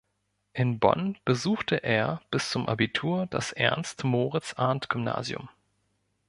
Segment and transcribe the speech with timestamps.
[0.53, 5.47] In Bonn besuchte er bis zum Abitur das Ernst-Moritz-Arndt-Gymnasium.